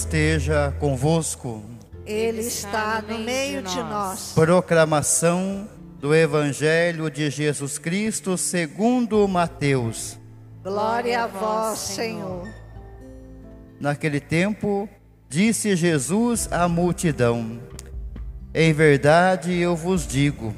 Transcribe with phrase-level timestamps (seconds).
[0.00, 1.62] esteja convosco.
[2.06, 4.32] Ele está no meio de nós.
[4.34, 10.18] Proclamação do Evangelho de Jesus Cristo segundo Mateus.
[10.64, 12.48] Glória a vós, Senhor.
[13.78, 14.88] Naquele tempo,
[15.28, 17.60] disse Jesus à multidão:
[18.54, 20.54] Em verdade eu vos digo,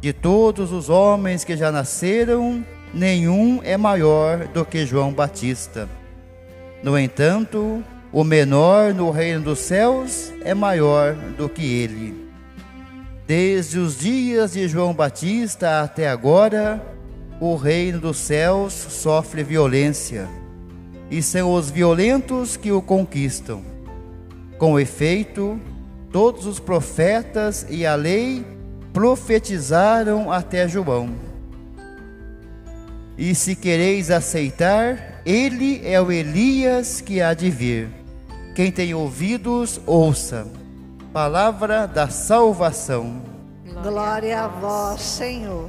[0.00, 5.86] de todos os homens que já nasceram, nenhum é maior do que João Batista.
[6.82, 12.14] No entanto, o menor no reino dos céus é maior do que ele.
[13.26, 16.80] Desde os dias de João Batista até agora,
[17.40, 20.28] o reino dos céus sofre violência,
[21.10, 23.62] e são os violentos que o conquistam.
[24.58, 25.60] Com efeito,
[26.12, 28.46] todos os profetas e a lei
[28.92, 31.10] profetizaram até João.
[33.18, 38.03] E se quereis aceitar, ele é o Elias que há de vir.
[38.54, 40.46] Quem tem ouvidos, ouça.
[41.12, 43.20] Palavra da salvação.
[43.82, 45.68] Glória a vós, Senhor.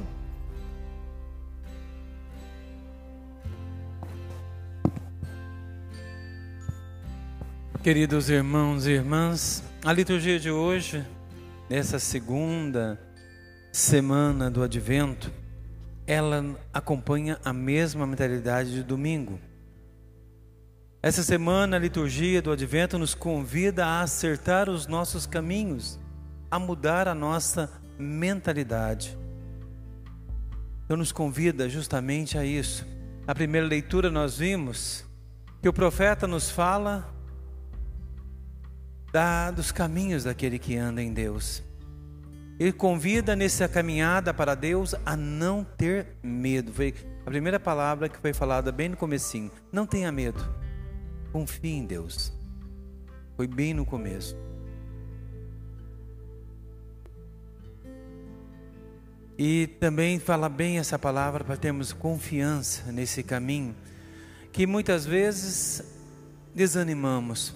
[7.82, 11.04] Queridos irmãos e irmãs, a liturgia de hoje,
[11.68, 13.00] nessa segunda
[13.72, 15.32] semana do Advento,
[16.06, 19.40] ela acompanha a mesma mentalidade de domingo.
[21.02, 25.98] Essa semana a liturgia do Advento nos convida a acertar os nossos caminhos,
[26.50, 29.16] a mudar a nossa mentalidade.
[30.84, 32.86] Então nos convida justamente a isso.
[33.26, 35.04] Na primeira leitura nós vimos
[35.60, 37.12] que o profeta nos fala
[39.12, 41.62] da, dos caminhos daquele que anda em Deus.
[42.58, 46.72] Ele convida nessa caminhada para Deus a não ter medo.
[46.72, 46.94] Foi
[47.24, 49.50] a primeira palavra que foi falada bem no comecinho.
[49.70, 50.42] Não tenha medo.
[51.36, 52.32] Confie em Deus.
[53.36, 54.34] Foi bem no começo.
[59.36, 63.76] E também fala bem essa palavra para termos confiança nesse caminho,
[64.50, 65.84] que muitas vezes
[66.54, 67.54] desanimamos,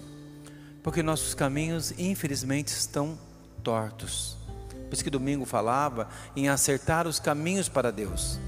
[0.83, 3.17] porque nossos caminhos, infelizmente, estão
[3.63, 4.37] tortos.
[4.85, 8.39] Por isso que domingo falava em acertar os caminhos para Deus.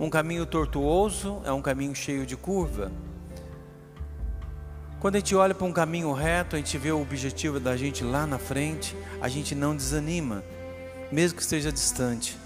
[0.00, 2.90] Um caminho tortuoso é um caminho cheio de curva.
[5.04, 8.02] Quando a gente olha para um caminho reto, a gente vê o objetivo da gente
[8.02, 10.42] lá na frente, a gente não desanima,
[11.12, 12.38] mesmo que esteja distante.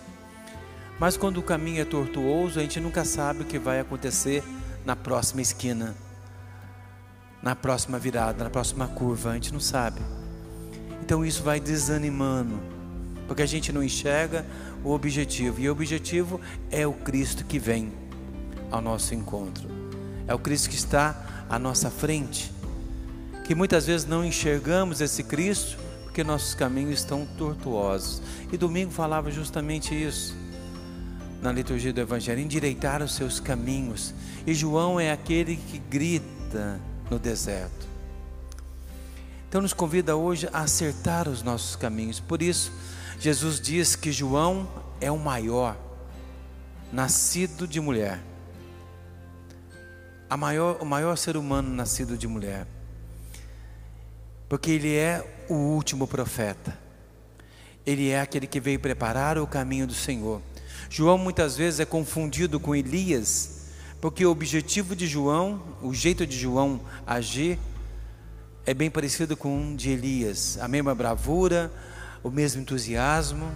[0.99, 4.43] Mas quando o caminho é tortuoso, a gente nunca sabe o que vai acontecer
[4.85, 5.95] na próxima esquina,
[7.41, 10.01] na próxima virada, na próxima curva, a gente não sabe.
[11.01, 12.59] Então isso vai desanimando
[13.29, 14.45] porque a gente não enxerga
[14.83, 16.41] o objetivo, e o objetivo
[16.73, 17.93] é o Cristo que vem
[18.69, 19.78] ao nosso encontro,
[20.29, 22.53] é o Cristo que está à nossa frente,
[23.45, 28.21] que muitas vezes não enxergamos esse Cristo porque nossos caminhos estão tortuosos.
[28.53, 30.37] E domingo falava justamente isso
[31.41, 34.13] na liturgia do Evangelho: endireitar os seus caminhos.
[34.47, 37.89] E João é aquele que grita no deserto.
[39.49, 42.21] Então nos convida hoje a acertar os nossos caminhos.
[42.21, 42.71] Por isso,
[43.19, 44.69] Jesus diz que João
[45.01, 45.77] é o maior,
[46.93, 48.21] nascido de mulher.
[50.37, 52.67] Maior, o maior ser humano nascido de mulher.
[54.49, 56.79] Porque ele é o último profeta.
[57.87, 60.43] Ele é aquele que veio preparar o caminho do Senhor.
[60.91, 63.69] João muitas vezes é confundido com Elias,
[64.01, 67.59] porque o objetivo de João, o jeito de João agir,
[68.67, 70.59] é bem parecido com o de Elias.
[70.61, 71.73] A mesma bravura,
[72.23, 73.51] o mesmo entusiasmo.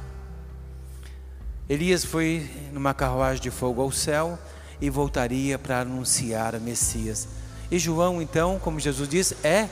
[1.68, 4.38] Elias foi numa carruagem de fogo ao céu
[4.82, 7.28] e voltaria para anunciar a Messias.
[7.70, 9.68] E João, então, como Jesus disse, é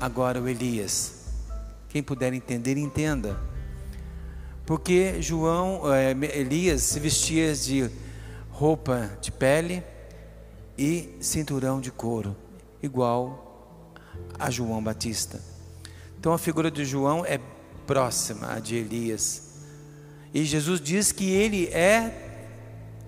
[0.00, 1.26] agora o Elias.
[1.90, 3.38] Quem puder entender, entenda.
[4.64, 7.90] Porque João, é, Elias se vestia de
[8.50, 9.82] roupa de pele
[10.76, 12.34] e cinturão de couro,
[12.82, 13.92] igual
[14.38, 15.38] a João Batista.
[16.18, 17.38] Então a figura de João é
[17.86, 19.48] próxima a de Elias.
[20.32, 22.27] E Jesus diz que ele é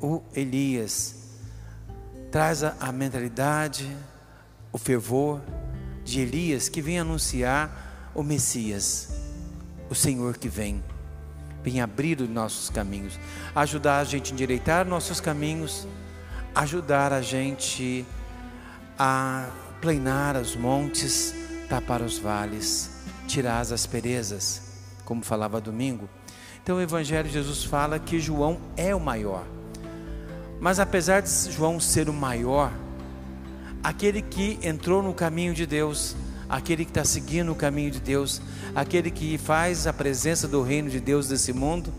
[0.00, 1.17] o Elias.
[2.31, 3.91] Traz a, mentalidade,
[4.73, 5.41] o fervor
[6.05, 9.08] de Elias que vem anunciar o Messias,
[9.88, 10.82] o Senhor que vem.
[11.62, 13.19] Vem abrir os nossos caminhos,
[13.55, 15.87] ajudar a gente a endireitar nossos caminhos,
[16.55, 18.06] ajudar a gente
[18.99, 19.50] a
[19.81, 21.35] planar os montes,
[21.69, 22.91] tapar os vales,
[23.26, 24.70] tirar as asperezas
[25.11, 26.08] como falava domingo.
[26.62, 29.44] Então o Evangelho de Jesus fala que João é o maior.
[30.60, 32.70] Mas apesar de João ser o maior,
[33.82, 36.14] aquele que entrou no caminho de Deus,
[36.48, 38.42] aquele que está seguindo o caminho de Deus,
[38.74, 41.92] aquele que faz a presença do reino de Deus nesse mundo,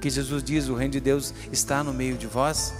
[0.00, 2.72] que Jesus diz: o reino de Deus está no meio de vós.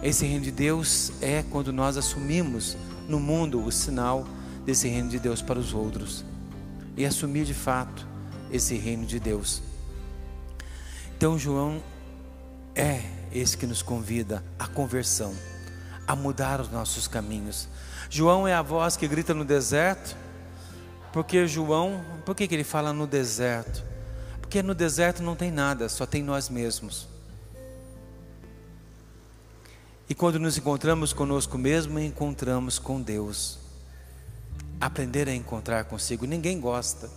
[0.00, 2.76] Esse reino de Deus é quando nós assumimos
[3.08, 4.26] no mundo o sinal
[4.64, 6.24] desse reino de Deus para os outros
[6.96, 8.06] e assumir de fato
[8.50, 9.62] esse reino de Deus.
[11.16, 11.82] Então, João
[12.74, 15.34] é esse que nos convida à conversão,
[16.06, 17.68] a mudar os nossos caminhos.
[18.10, 20.16] João é a voz que grita no deserto,
[21.12, 23.82] porque João, por que, que ele fala no deserto?
[24.40, 27.08] Porque no deserto não tem nada, só tem nós mesmos.
[30.08, 33.58] E quando nos encontramos conosco mesmo, encontramos com Deus.
[34.78, 36.26] Aprender a encontrar consigo.
[36.26, 37.08] Ninguém gosta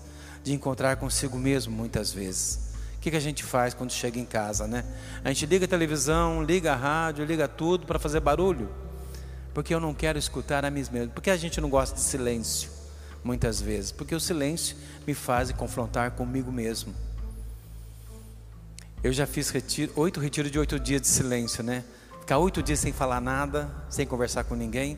[0.43, 2.74] de encontrar consigo mesmo muitas vezes.
[3.05, 4.83] Que, que a gente faz quando chega em casa, né?
[5.23, 8.67] A gente liga a televisão, liga a rádio, liga tudo para fazer barulho.
[9.53, 11.11] Porque eu não quero escutar a mim mesmo.
[11.13, 12.67] Porque a gente não gosta de silêncio,
[13.23, 13.91] muitas vezes.
[13.91, 14.75] Porque o silêncio
[15.05, 16.95] me faz confrontar comigo mesmo.
[19.03, 21.83] Eu já fiz retiro, oito retiros de oito dias de silêncio, né?
[22.21, 24.97] Ficar oito dias sem falar nada, sem conversar com ninguém.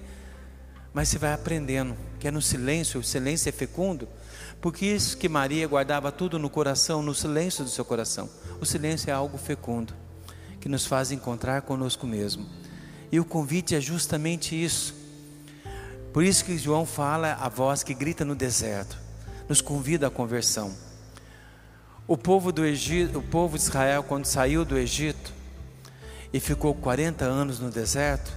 [0.93, 4.07] Mas você vai aprendendo que é no silêncio, o silêncio é fecundo.
[4.61, 8.29] Porque isso que Maria guardava tudo no coração, no silêncio do seu coração.
[8.59, 9.93] O silêncio é algo fecundo,
[10.59, 12.45] que nos faz encontrar conosco mesmo.
[13.11, 14.93] E o convite é justamente isso.
[16.11, 18.97] Por isso que João fala a voz que grita no deserto,
[19.47, 20.73] nos convida à conversão.
[22.07, 25.33] O povo do Egito, o povo de Israel, quando saiu do Egito
[26.33, 28.31] e ficou 40 anos no deserto,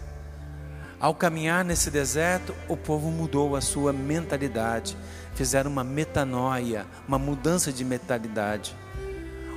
[1.00, 4.97] ao caminhar nesse deserto, o povo mudou a sua mentalidade,
[5.35, 8.76] fizeram uma metanoia, uma mudança de mentalidade.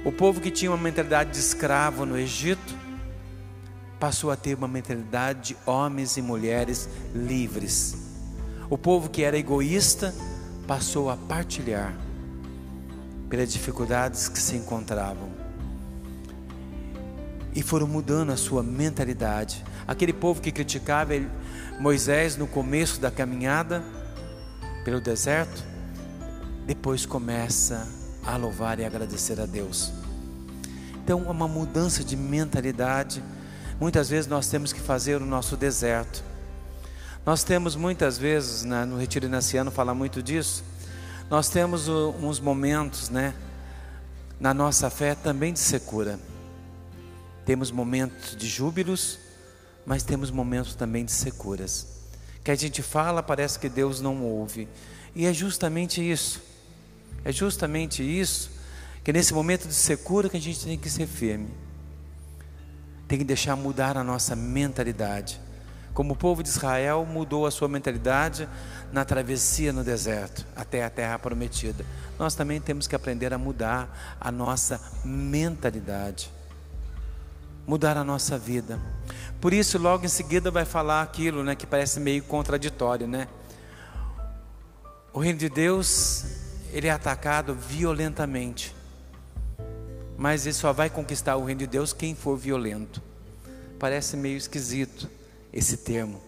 [0.06, 2.82] O povo que tinha uma mentalidade de escravo no Egito,
[4.00, 7.96] passou a ter uma mentalidade de homens e mulheres livres.
[8.70, 10.14] O povo que era egoísta
[10.68, 11.94] passou a partilhar
[13.30, 15.32] pelas dificuldades que se encontravam.
[17.56, 19.64] E foram mudando a sua mentalidade.
[19.88, 21.14] Aquele povo que criticava
[21.80, 23.84] Moisés no começo da caminhada
[24.86, 25.64] pelo deserto,
[26.66, 27.88] depois começa
[28.26, 29.92] a louvar e agradecer a Deus.
[31.04, 33.22] Então, é uma mudança de mentalidade.
[33.80, 36.24] Muitas vezes nós temos que fazer o nosso deserto.
[37.26, 40.64] Nós temos muitas vezes, né, no Retiro Inaciano fala muito disso.
[41.30, 43.34] Nós temos uns momentos, né,
[44.40, 46.20] na nossa fé também de secura.
[47.46, 49.20] Temos momentos de júbilos,
[49.86, 51.88] mas temos momentos também de securas.
[52.44, 54.68] Que a gente fala, parece que Deus não ouve.
[55.16, 56.42] E é justamente isso.
[57.24, 58.52] É justamente isso
[59.04, 61.50] que nesse momento de secura que a gente tem que ser firme.
[63.08, 65.40] Tem que deixar mudar a nossa mentalidade.
[65.94, 68.48] Como o povo de Israel mudou a sua mentalidade
[68.92, 71.86] na travessia no deserto até a terra prometida.
[72.18, 76.32] Nós também temos que aprender a mudar a nossa mentalidade.
[77.68, 78.80] Mudar a nossa vida.
[79.44, 83.28] Por isso, logo em seguida, vai falar aquilo né, que parece meio contraditório, né?
[85.12, 86.24] O reino de Deus,
[86.72, 88.74] ele é atacado violentamente.
[90.18, 93.02] Mas ele só vai conquistar o reino de Deus quem for violento.
[93.78, 95.10] Parece meio esquisito
[95.52, 96.22] esse termo.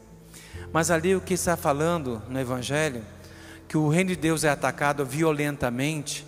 [0.73, 3.01] Mas ali o que está falando no Evangelho,
[3.65, 6.27] que o reino de Deus é atacado violentamente,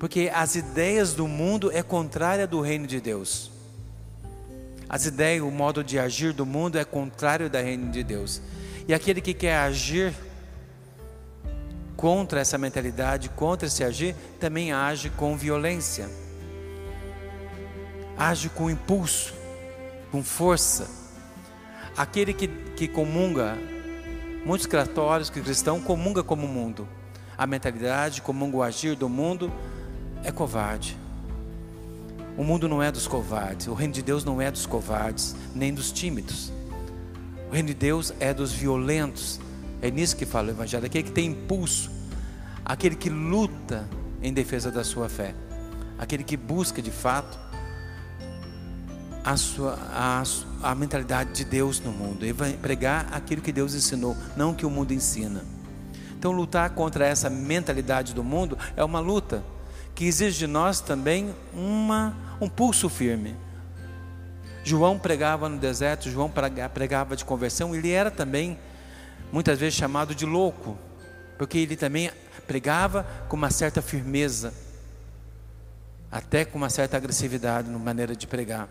[0.00, 3.51] porque as ideias do mundo é contrária do reino de Deus.
[4.92, 8.42] As ideias, o modo de agir do mundo é contrário da reino de Deus.
[8.86, 10.12] E aquele que quer agir
[11.96, 16.10] contra essa mentalidade, contra esse agir, também age com violência.
[18.18, 19.32] Age com impulso,
[20.10, 20.86] com força.
[21.96, 23.56] Aquele que, que comunga,
[24.44, 26.86] muitos católicos que cristão comunga como o mundo.
[27.38, 29.50] A mentalidade, comunga o agir do mundo,
[30.22, 31.01] é covarde.
[32.36, 35.72] O mundo não é dos covardes, o reino de Deus não é dos covardes, nem
[35.72, 36.50] dos tímidos.
[37.50, 39.38] O reino de Deus é dos violentos.
[39.82, 41.90] É nisso que fala o Evangelho, aquele que tem impulso,
[42.64, 43.86] aquele que luta
[44.22, 45.34] em defesa da sua fé,
[45.98, 47.38] aquele que busca de fato
[49.24, 50.22] a, sua, a,
[50.62, 54.64] a mentalidade de Deus no mundo, e pregar aquilo que Deus ensinou, não o que
[54.64, 55.44] o mundo ensina.
[56.16, 59.44] Então, lutar contra essa mentalidade do mundo é uma luta
[59.94, 63.36] que exige de nós também uma, um pulso firme.
[64.64, 66.32] João pregava no deserto, João
[66.72, 68.58] pregava de conversão, ele era também
[69.32, 70.78] muitas vezes chamado de louco,
[71.36, 72.10] porque ele também
[72.46, 74.54] pregava com uma certa firmeza,
[76.10, 78.68] até com uma certa agressividade na maneira de pregar.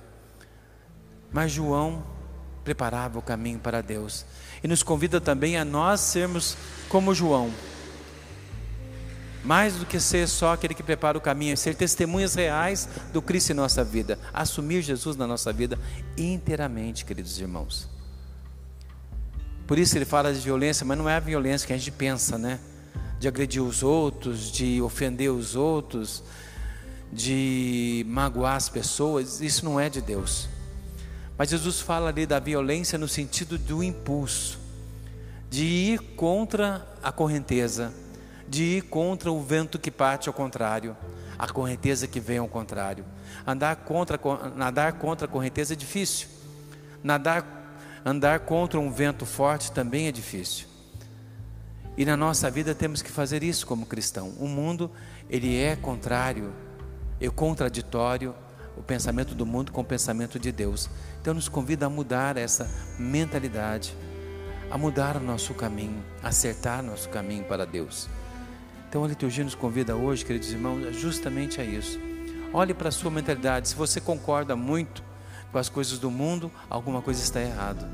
[1.31, 2.03] Mas João
[2.63, 4.25] preparava o caminho para Deus.
[4.63, 6.55] E nos convida também a nós sermos
[6.87, 7.51] como João.
[9.43, 13.21] Mais do que ser só aquele que prepara o caminho, é ser testemunhas reais do
[13.21, 15.79] Cristo em nossa vida, assumir Jesus na nossa vida
[16.15, 17.89] inteiramente, queridos irmãos.
[19.65, 22.37] Por isso ele fala de violência, mas não é a violência que a gente pensa,
[22.37, 22.59] né?
[23.19, 26.23] De agredir os outros, de ofender os outros,
[27.11, 30.47] de magoar as pessoas, isso não é de Deus.
[31.37, 34.59] Mas Jesus fala ali da violência no sentido do impulso,
[35.49, 37.93] de ir contra a correnteza,
[38.51, 40.97] de ir contra o vento que parte ao contrário,
[41.39, 43.05] a correnteza que vem ao contrário.
[43.47, 44.19] Andar contra,
[44.53, 46.27] nadar contra a correnteza é difícil.
[47.01, 47.45] Nadar,
[48.03, 50.67] andar contra um vento forte também é difícil.
[51.97, 54.33] E na nossa vida temos que fazer isso como cristão.
[54.37, 54.91] O mundo,
[55.29, 56.51] ele é contrário,
[57.21, 58.35] é contraditório,
[58.75, 60.89] o pensamento do mundo com o pensamento de Deus.
[61.21, 63.95] Então nos convida a mudar essa mentalidade,
[64.69, 68.09] a mudar o nosso caminho, acertar nosso caminho para Deus.
[68.91, 71.97] Então a liturgia nos convida hoje, queridos irmãos, justamente a isso.
[72.51, 73.69] Olhe para a sua mentalidade.
[73.69, 75.01] Se você concorda muito
[75.49, 77.89] com as coisas do mundo, alguma coisa está errada.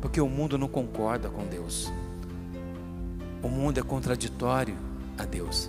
[0.00, 1.92] Porque o mundo não concorda com Deus.
[3.42, 4.76] O mundo é contraditório
[5.18, 5.68] a Deus.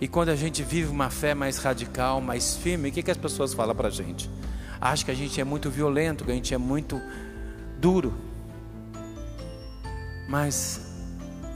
[0.00, 3.16] E quando a gente vive uma fé mais radical, mais firme, o que, que as
[3.16, 4.28] pessoas falam para a gente?
[4.80, 7.00] Acham que a gente é muito violento, que a gente é muito
[7.78, 8.12] duro.
[10.28, 10.80] Mas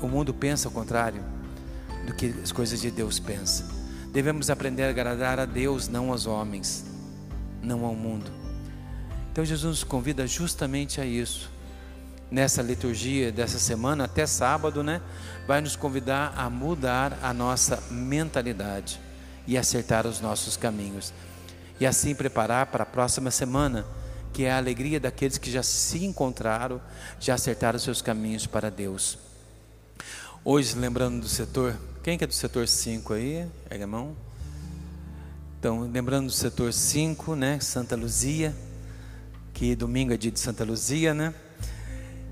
[0.01, 1.35] o mundo pensa o contrário
[2.07, 3.67] do que as coisas de Deus pensam.
[4.13, 6.87] Devemos aprender a agradar a Deus, não aos homens,
[7.63, 8.31] não ao mundo.
[9.31, 11.51] Então Jesus nos convida justamente a isso.
[12.31, 15.03] Nessa liturgia dessa semana, até sábado, né?
[15.47, 18.99] Vai nos convidar a mudar a nossa mentalidade
[19.47, 21.13] e acertar os nossos caminhos.
[21.79, 23.85] E assim preparar para a próxima semana,
[24.33, 26.81] que é a alegria daqueles que já se encontraram,
[27.21, 29.26] já acertaram seus caminhos para Deus.
[30.49, 33.49] Hoje, lembrando do setor quem que é do setor 5 aí?
[33.69, 34.17] Pega a mão.
[35.59, 37.59] Então, lembrando do setor 5, né?
[37.59, 38.55] Santa Luzia,
[39.53, 41.35] que domingo é dia de Santa Luzia, né?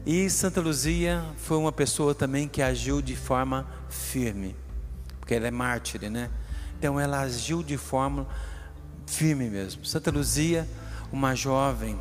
[0.06, 4.54] E Santa Luzia foi uma pessoa também que agiu de forma firme,
[5.18, 6.30] porque ela é mártir, né?
[6.78, 8.28] Então ela agiu de forma
[9.09, 9.85] firme mesmo.
[9.85, 10.68] Santa Luzia,
[11.11, 11.99] uma jovem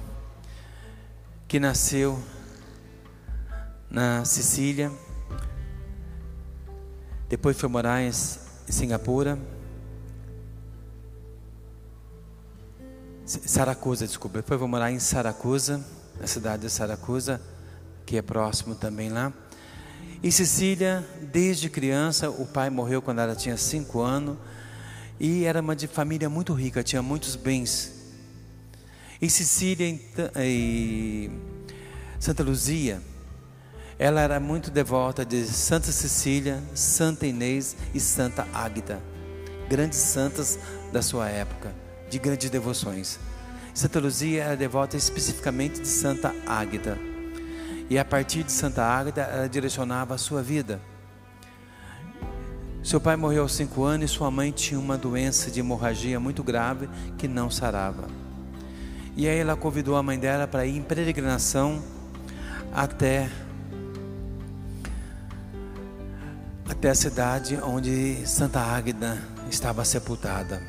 [1.47, 2.23] que nasceu
[3.89, 4.91] na Sicília,
[7.33, 9.39] depois foi morar em Singapura.
[13.25, 14.37] Saracusa, desculpa.
[14.37, 15.83] Depois foi morar em Saracusa,
[16.21, 17.41] na cidade de Saracusa,
[18.05, 19.33] que é próximo também lá.
[20.21, 24.37] Em Sicília, desde criança, o pai morreu quando ela tinha cinco anos
[25.19, 28.13] e era uma de família muito rica, tinha muitos bens.
[29.19, 29.87] Em Sicília,
[30.35, 31.31] em
[32.19, 33.01] Santa Luzia,
[33.97, 39.01] ela era muito devota de Santa Cecília, Santa Inês e Santa Águida,
[39.69, 40.59] grandes santas
[40.91, 41.73] da sua época,
[42.09, 43.19] de grandes devoções.
[43.73, 46.97] Santa Luzia era devota especificamente de Santa Águida.
[47.89, 50.79] E a partir de Santa Águida, ela direcionava a sua vida.
[52.83, 56.43] Seu pai morreu aos cinco anos e sua mãe tinha uma doença de hemorragia muito
[56.43, 58.07] grave que não sarava.
[59.15, 61.81] E aí ela convidou a mãe dela para ir em peregrinação
[62.73, 63.29] até
[66.83, 69.17] até a cidade onde Santa Águida
[69.49, 70.61] estava sepultada.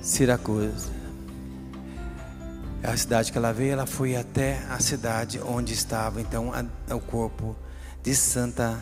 [0.00, 0.92] Siracusa.
[2.84, 7.00] A cidade que ela veio, ela foi até a cidade onde estava então a, o
[7.00, 7.56] corpo
[8.00, 8.78] de Santa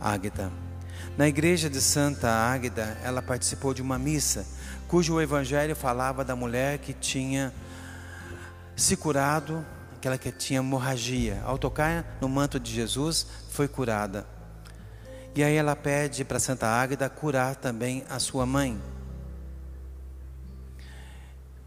[0.00, 0.52] Águida.
[1.18, 4.46] Na igreja de Santa Águida, ela participou de uma missa
[4.86, 7.52] cujo evangelho falava da mulher que tinha
[8.76, 9.66] se curado
[10.06, 14.24] aquela que tinha hemorragia, ao tocar no manto de Jesus, foi curada.
[15.34, 18.80] E aí ela pede para Santa Águeda curar também a sua mãe.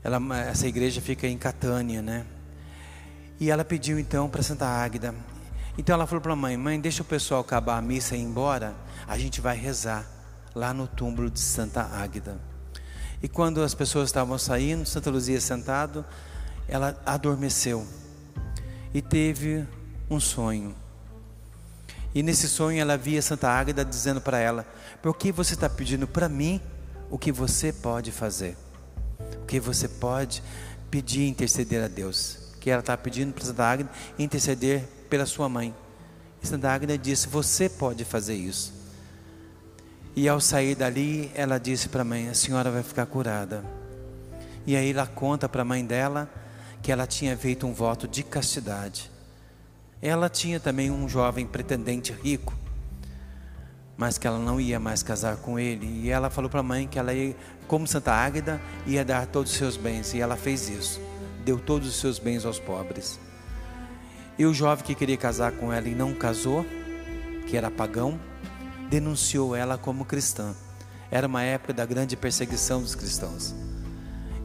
[0.02, 2.26] Ela, essa igreja fica em Catânia, né?
[3.42, 5.14] E ela pediu então para Santa Águeda.
[5.78, 8.24] Então ela falou para a mãe: Mãe, deixa o pessoal acabar a missa e ir
[8.24, 8.74] embora.
[9.06, 10.10] A gente vai rezar
[10.56, 12.40] lá no túmulo de Santa Águeda.
[13.22, 16.06] E quando as pessoas estavam saindo, Santa Luzia sentado,
[16.70, 17.86] ela adormeceu
[18.94, 19.66] e teve
[20.10, 20.76] um sonho.
[22.14, 24.66] E nesse sonho ela via Santa Águeda dizendo para ela:
[25.02, 26.60] Por que você está pedindo para mim
[27.10, 28.58] o que você pode fazer?
[29.42, 30.42] O que você pode
[30.90, 32.38] pedir e interceder a Deus?
[32.60, 35.74] Que ela está pedindo para Santa Águeda interceder pela sua mãe.
[36.42, 38.74] E Santa Águeda disse: Você pode fazer isso.
[40.16, 43.64] E ao sair dali, ela disse para a mãe: A senhora vai ficar curada.
[44.66, 46.30] E aí ela conta para a mãe dela
[46.82, 49.12] que ela tinha feito um voto de castidade.
[50.02, 52.54] Ela tinha também um jovem pretendente rico,
[53.98, 55.86] mas que ela não ia mais casar com ele.
[55.86, 57.36] E ela falou para a mãe que ela ia,
[57.68, 60.14] como Santa Águeda, ia dar todos os seus bens.
[60.14, 61.02] E ela fez isso,
[61.44, 63.20] deu todos os seus bens aos pobres.
[64.38, 66.66] E o jovem que queria casar com ela e não casou,
[67.46, 68.18] que era pagão,
[68.90, 70.56] denunciou ela como cristã.
[71.12, 73.54] Era uma época da grande perseguição dos cristãos.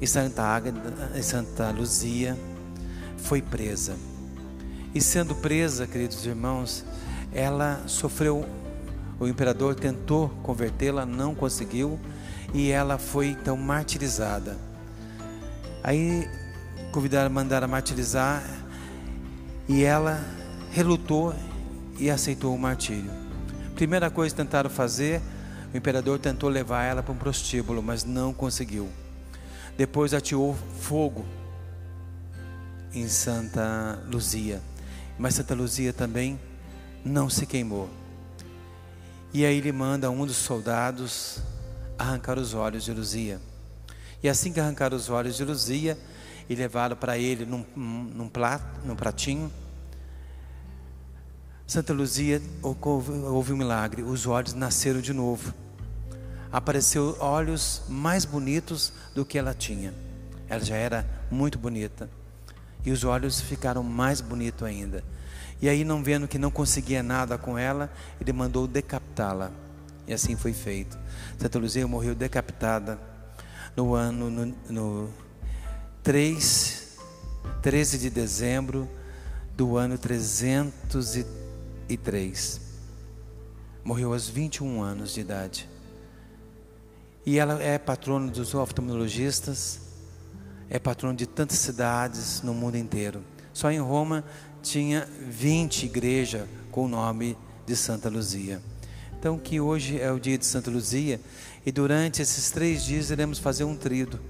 [0.01, 2.37] E Santa Águeda, Santa Luzia
[3.17, 3.97] foi presa.
[4.95, 6.85] E sendo presa, queridos irmãos,
[7.33, 8.47] ela sofreu.
[9.19, 11.99] O imperador tentou convertê-la, não conseguiu,
[12.53, 14.57] e ela foi então martirizada.
[15.83, 16.29] Aí
[16.93, 18.43] convidaram, mandaram martirizar,
[19.69, 20.23] e ela
[20.71, 21.35] relutou
[21.99, 23.11] e aceitou o martírio.
[23.75, 25.21] Primeira coisa que tentaram fazer,
[25.73, 28.89] o imperador tentou levar ela para um prostíbulo, mas não conseguiu.
[29.77, 31.25] Depois ateou fogo
[32.93, 34.63] em Santa Luzia,
[35.19, 36.39] mas Santa Luzia também
[37.05, 37.89] não se queimou.
[39.33, 41.41] E aí ele manda um dos soldados
[41.99, 43.41] arrancar os olhos de Luzia.
[44.23, 45.99] E assim que arrancaram os olhos de Luzia,
[46.49, 49.51] e levaram para ele num, num, prato, num pratinho.
[51.67, 55.55] Santa Luzia houve um milagre, os olhos nasceram de novo.
[56.55, 59.93] Apareceu olhos mais bonitos do que ela tinha.
[60.49, 62.09] Ela já era muito bonita.
[62.85, 65.03] E os olhos ficaram mais bonitos ainda.
[65.61, 69.51] E aí, não vendo que não conseguia nada com ela, ele mandou decapitá-la.
[70.07, 70.97] E assim foi feito.
[71.37, 73.01] Santa Luzia morreu decapitada
[73.77, 75.11] no ano no, no
[76.05, 76.99] 3,
[77.63, 78.89] 13 de dezembro
[79.57, 82.61] do ano 303.
[83.83, 85.75] Morreu aos 21 anos de idade.
[87.27, 89.81] E ela é patrona dos oftalmologistas,
[90.69, 93.23] é patrona de tantas cidades no mundo inteiro.
[93.53, 94.23] Só em Roma
[94.63, 98.61] tinha 20 igrejas com o nome de Santa Luzia.
[99.19, 101.19] Então, que hoje é o dia de Santa Luzia,
[101.65, 104.21] e durante esses três dias iremos fazer um trido,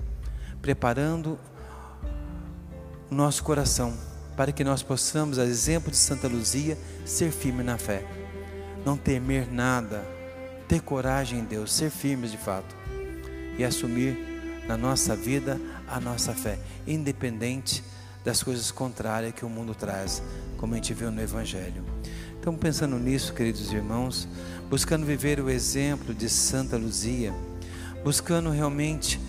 [0.63, 1.37] preparando
[3.11, 3.93] o nosso coração,
[4.37, 8.07] para que nós possamos, a exemplo de Santa Luzia, ser firme na fé,
[8.85, 10.07] não temer nada,
[10.69, 12.84] ter coragem em Deus, ser firmes de fato
[13.59, 14.17] e assumir
[14.67, 17.83] na nossa vida a nossa fé, independente
[18.25, 20.23] das coisas contrárias que o mundo traz,
[20.57, 21.85] como a gente viu no Evangelho.
[22.41, 24.29] Então, pensando nisso, queridos irmãos,
[24.69, 27.33] buscando viver o exemplo de Santa Luzia,
[28.03, 29.21] buscando realmente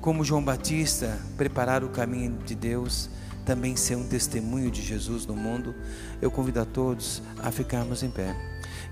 [0.00, 3.10] como João Batista, preparar o caminho de Deus,
[3.44, 5.74] também ser um testemunho de Jesus no mundo,
[6.20, 8.34] eu convido a todos a ficarmos em pé.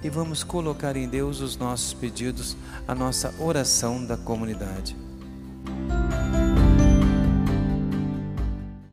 [0.03, 2.57] E vamos colocar em Deus os nossos pedidos,
[2.87, 5.08] a nossa oração da comunidade.